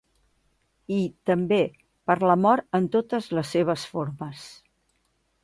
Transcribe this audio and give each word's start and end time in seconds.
I, 0.95 1.01
també, 1.31 1.59
per 2.11 2.15
la 2.31 2.37
mort 2.47 2.79
en 2.79 2.89
totes 2.97 3.29
les 3.41 3.53
seves 3.57 3.87
formes. 3.93 4.45